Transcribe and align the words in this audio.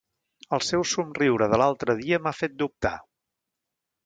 El 0.55 0.63
seu 0.67 0.85
somriure 0.91 1.49
de 1.53 1.59
l'altre 1.63 1.97
dia 2.01 2.21
m'ha 2.25 2.35
fet 2.39 2.57
dubtar... 2.63 2.95